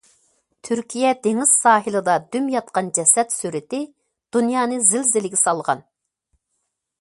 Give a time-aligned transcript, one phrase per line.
[0.67, 3.83] تۈركىيە دېڭىز ساھىلىدا دۈم ياتقان جەسەت سۈرىتى
[4.37, 5.85] دۇنيانى زىلزىلىگە سالغان.